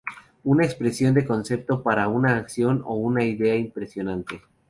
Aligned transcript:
Una 0.45 0.63
expression 0.65 1.13
de 1.13 1.27
concepto 1.27 1.83
para 1.83 2.07
una 2.07 2.35
acción 2.35 2.81
o 2.87 2.95
una 2.95 3.23
idea 3.23 3.55
impresionante. 3.55 4.41